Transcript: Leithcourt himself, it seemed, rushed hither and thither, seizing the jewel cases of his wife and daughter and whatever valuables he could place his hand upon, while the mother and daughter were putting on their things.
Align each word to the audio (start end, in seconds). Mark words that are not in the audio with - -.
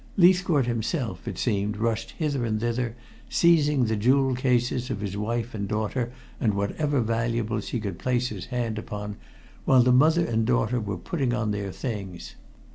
Leithcourt 0.17 0.65
himself, 0.65 1.27
it 1.27 1.37
seemed, 1.37 1.77
rushed 1.77 2.09
hither 2.17 2.43
and 2.43 2.59
thither, 2.59 2.95
seizing 3.29 3.85
the 3.85 3.95
jewel 3.95 4.33
cases 4.33 4.89
of 4.89 4.99
his 4.99 5.15
wife 5.15 5.53
and 5.53 5.67
daughter 5.67 6.11
and 6.39 6.55
whatever 6.55 7.01
valuables 7.01 7.67
he 7.67 7.79
could 7.79 7.99
place 7.99 8.29
his 8.29 8.47
hand 8.47 8.79
upon, 8.79 9.15
while 9.63 9.83
the 9.83 9.91
mother 9.91 10.25
and 10.25 10.47
daughter 10.47 10.79
were 10.81 10.97
putting 10.97 11.35
on 11.35 11.51
their 11.51 11.71
things. 11.71 12.33